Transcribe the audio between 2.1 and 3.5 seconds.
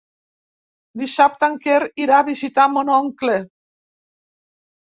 a visitar mon oncle.